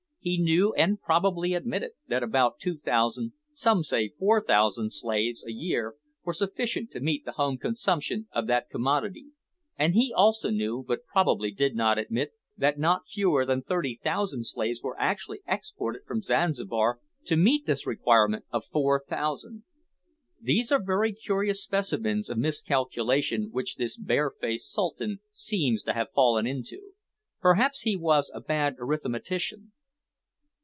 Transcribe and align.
He 0.23 0.37
knew, 0.37 0.71
and 0.75 1.01
probably 1.01 1.55
admitted, 1.55 1.93
that 2.07 2.21
about 2.21 2.59
2000, 2.59 3.31
some 3.53 3.81
say 3.83 4.09
4000, 4.09 4.91
slaves 4.93 5.43
a 5.43 5.51
year 5.51 5.95
were 6.23 6.33
sufficient 6.35 6.91
to 6.91 6.99
meet 6.99 7.25
the 7.25 7.31
home 7.31 7.57
consumption 7.57 8.27
of 8.31 8.45
that 8.45 8.69
commodity, 8.69 9.29
and 9.79 9.95
he 9.95 10.13
also 10.15 10.51
knew, 10.51 10.85
but 10.87 11.07
probably 11.07 11.49
did 11.49 11.75
not 11.75 11.97
admit, 11.97 12.33
that 12.55 12.77
not 12.77 13.07
fewer 13.07 13.47
than 13.47 13.63
30,000 13.63 14.43
slaves 14.43 14.83
were 14.83 14.95
annually 15.01 15.41
exported 15.47 16.03
from 16.05 16.21
Zanzibar 16.21 16.99
to 17.25 17.35
meet 17.35 17.65
this 17.65 17.87
requirement 17.87 18.45
of 18.51 18.63
4000! 18.65 19.63
These 20.39 20.71
are 20.71 20.79
very 20.79 21.13
curious 21.13 21.63
specimens 21.63 22.29
of 22.29 22.37
miscalculation 22.37 23.49
which 23.49 23.77
this 23.77 23.97
barefaced 23.97 24.71
Sultan 24.71 25.17
seems 25.31 25.81
to 25.81 25.93
have 25.93 26.11
fallen 26.13 26.45
into. 26.45 26.91
Perhaps 27.39 27.81
he 27.81 27.95
was 27.95 28.29
a 28.35 28.39
bad 28.41 28.75
arithmetician. 28.77 29.71